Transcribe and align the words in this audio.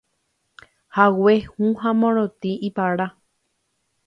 Hague 0.95 1.35
hũ 1.57 1.67
ha 1.83 1.93
morotĩ, 2.01 2.51
ipara. 2.71 3.07